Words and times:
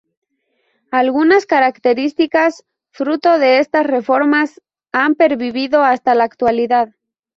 Algunas 0.89 1.45
características 1.45 2.65
fruto 2.89 3.37
de 3.37 3.59
estas 3.59 3.85
reformas 3.85 4.59
han 4.91 5.13
pervivido 5.13 5.83
hasta 5.83 6.15
la 6.15 6.23
actualidad. 6.23 6.95